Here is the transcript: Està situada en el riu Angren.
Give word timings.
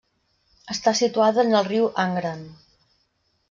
Està 0.75 0.93
situada 1.01 1.41
en 1.45 1.59
el 1.61 1.69
riu 1.69 1.87
Angren. 2.07 2.45